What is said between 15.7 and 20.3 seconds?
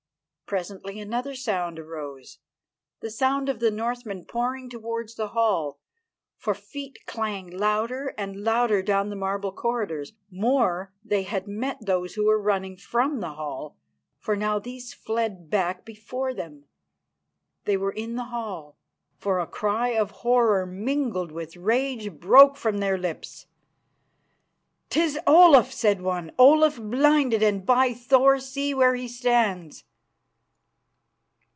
before them. They were in the hall, for a cry of